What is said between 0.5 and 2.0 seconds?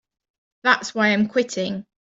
That's why I'm quitting.